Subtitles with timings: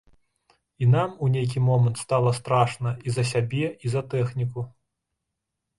[0.85, 4.61] І нам у нейкі момант стала страшна і за сябе, і за тэхніку.